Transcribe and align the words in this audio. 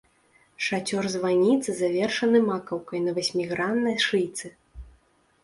Шацёр 0.67 1.03
званіцы 1.15 1.75
завершаны 1.81 2.41
макаўкай 2.49 2.99
на 3.05 3.11
васьміграннай 3.19 3.95
шыйцы. 4.09 4.47